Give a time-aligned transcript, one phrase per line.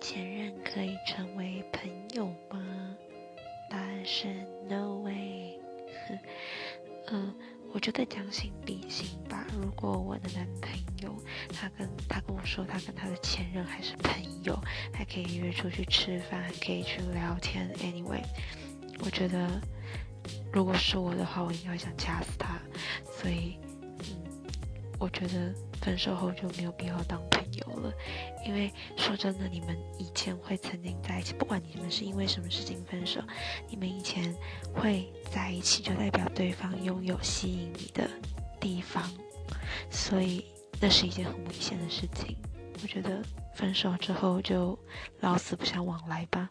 [0.00, 2.96] 前任可以成为朋友吗？
[3.70, 4.28] 答案是
[4.68, 5.58] no way。
[7.08, 7.34] 嗯，
[7.72, 9.46] 我觉得将心比心吧。
[9.60, 10.70] 如果我的男朋
[11.02, 11.14] 友
[11.52, 14.12] 他跟他跟我说他跟他的前任还是朋
[14.44, 14.58] 友，
[14.92, 17.72] 还可以约出去吃饭，还可以去聊天。
[17.78, 18.22] Anyway，
[19.04, 19.60] 我觉得
[20.52, 22.60] 如果是我的话，我应该想掐死他。
[23.04, 24.46] 所以，嗯，
[24.98, 25.54] 我觉得
[25.86, 27.92] 分手后就没有必要当朋友了。
[28.44, 33.20] 因为说真的，你们以前会曾经在一起，不管你们是因为什么事情分手，
[33.68, 34.34] 你们以前
[34.74, 38.10] 会在一起，就代表对方拥有吸引你的
[38.58, 39.08] 地方，
[39.88, 40.44] 所以
[40.80, 42.36] 那是一件很危险的事情。
[42.82, 43.22] 我觉得
[43.54, 44.76] 分手之后就
[45.20, 46.50] 老死不相往来吧。